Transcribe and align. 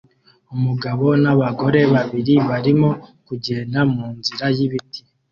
Umugabo 0.55 1.05
nabagore 1.23 1.81
babiri 1.93 2.35
barimo 2.49 2.89
kugenda 3.27 3.79
munzira 3.93 4.45
yibiti 4.55 5.01